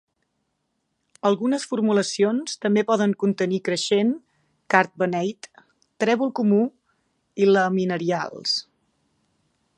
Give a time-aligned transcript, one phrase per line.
[1.29, 4.09] Algunes formulacions també poden contenir creixen,
[4.75, 5.49] card beneit,
[6.05, 6.63] trèvol comú
[7.45, 8.57] i laminarials.